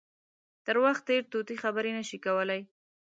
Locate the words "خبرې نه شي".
1.63-2.17